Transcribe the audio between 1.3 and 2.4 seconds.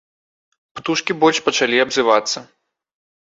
пачалі абзывацца.